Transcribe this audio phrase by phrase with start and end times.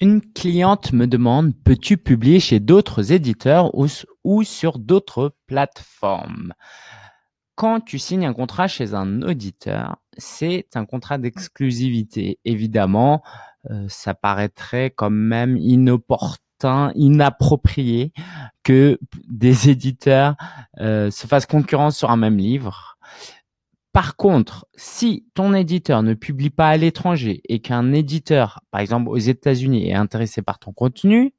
[0.00, 6.54] Une cliente me demande, peux-tu publier chez d'autres éditeurs ou, sur d'autres plateformes?
[7.56, 12.38] Quand tu signes un contrat chez un auditeur, c'est un contrat d'exclusivité.
[12.44, 13.22] Évidemment,
[13.70, 18.12] euh, ça paraîtrait quand même inopportun, inapproprié
[18.62, 20.36] que des éditeurs
[20.78, 22.97] euh, se fassent concurrence sur un même livre.
[23.98, 29.08] Par contre, si ton éditeur ne publie pas à l'étranger et qu'un éditeur, par exemple
[29.08, 31.34] aux États-Unis, est intéressé par ton contenu,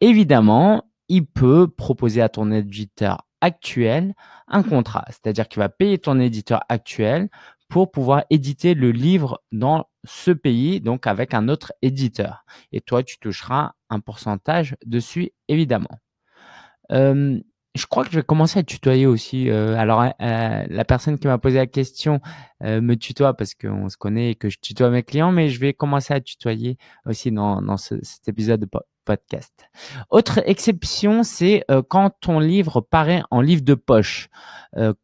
[0.00, 4.14] évidemment, il peut proposer à ton éditeur actuel
[4.48, 5.04] un contrat.
[5.08, 7.28] C'est-à-dire qu'il va payer ton éditeur actuel
[7.68, 12.46] pour pouvoir éditer le livre dans ce pays, donc avec un autre éditeur.
[12.72, 16.00] Et toi, tu toucheras un pourcentage dessus, évidemment.
[16.90, 17.38] Euh,
[17.74, 19.48] je crois que je vais commencer à tutoyer aussi.
[19.48, 22.20] Euh, alors, euh, la personne qui m'a posé la question
[22.62, 25.58] euh, me tutoie parce qu'on se connaît et que je tutoie mes clients, mais je
[25.58, 28.68] vais commencer à tutoyer aussi dans, dans ce, cet épisode de
[29.04, 29.52] podcast.
[30.10, 34.28] Autre exception, c'est quand ton livre paraît en livre de poche,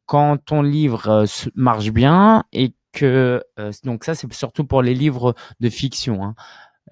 [0.06, 1.24] quand ton livre
[1.56, 3.42] marche bien et que
[3.82, 6.22] donc ça c'est surtout pour les livres de fiction.
[6.22, 6.36] Hein.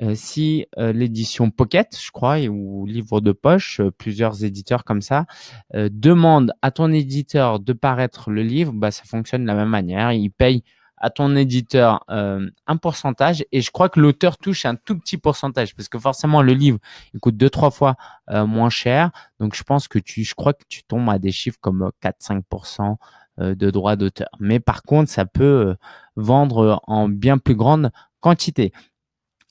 [0.02, 5.02] Euh, si euh, l'édition Pocket, je crois, ou livre de poche, euh, plusieurs éditeurs comme
[5.02, 5.26] ça,
[5.74, 10.12] demandent à ton éditeur de paraître le livre, bah, ça fonctionne de la même manière.
[10.12, 10.62] Il paye
[10.98, 15.74] à ton éditeur un pourcentage et je crois que l'auteur touche un tout petit pourcentage
[15.76, 16.78] parce que forcément le livre
[17.12, 17.96] il coûte deux trois fois
[18.30, 19.10] moins cher.
[19.38, 22.96] Donc je pense que tu je crois que tu tombes à des chiffres comme 4-5%
[23.38, 24.28] de droits d'auteur.
[24.40, 25.76] Mais par contre ça peut
[26.16, 28.72] vendre en bien plus grande quantité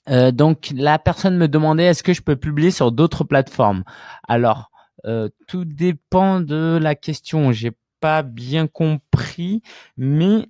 [0.10, 3.84] euh, donc la personne me demandait est-ce que je peux publier sur d'autres plateformes?
[4.28, 4.72] Alors
[5.06, 7.52] euh, tout dépend de la question.
[7.52, 9.62] J'ai pas bien compris,
[9.98, 10.48] mais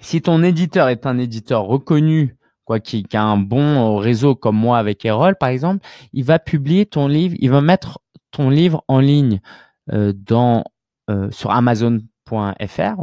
[0.00, 4.78] si ton éditeur est un éditeur reconnu, quoi, qui, a un bon réseau comme moi
[4.78, 8.00] avec Erol par exemple, il va publier ton livre, il va mettre
[8.30, 9.40] ton livre en ligne
[9.92, 10.12] euh,
[11.30, 12.94] sur Amazon.fr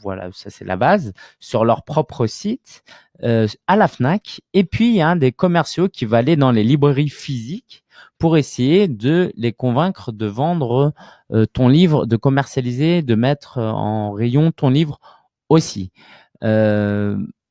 [0.00, 2.82] voilà, ça c'est la base, sur leur propre site,
[3.22, 4.40] à la FNAC.
[4.54, 7.84] Et puis, il y a des commerciaux qui va aller dans les librairies physiques
[8.18, 10.92] pour essayer de les convaincre de vendre
[11.32, 15.00] euh, ton livre, de commercialiser, de mettre euh, en rayon ton livre
[15.48, 15.92] aussi.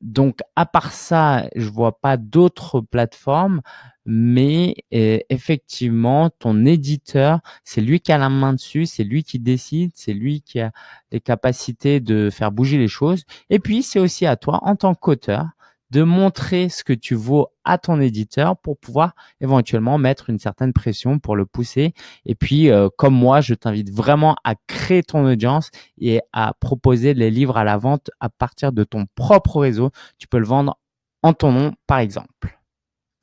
[0.02, 3.62] donc, à part ça, je vois pas d'autres plateformes
[4.10, 9.38] mais euh, effectivement, ton éditeur, c'est lui qui a la main dessus, c'est lui qui
[9.38, 10.72] décide, c'est lui qui a
[11.12, 13.26] les capacités de faire bouger les choses.
[13.50, 15.48] Et puis, c'est aussi à toi, en tant qu'auteur,
[15.92, 20.74] de montrer ce que tu vaux à ton éditeur pour pouvoir éventuellement mettre une certaine
[20.74, 21.94] pression pour le pousser.
[22.26, 27.14] Et puis, euh, comme moi, je t'invite vraiment à créer ton audience et à proposer
[27.14, 29.92] les livres à la vente à partir de ton propre réseau.
[30.18, 30.78] Tu peux le vendre
[31.24, 32.57] en ton nom, par exemple.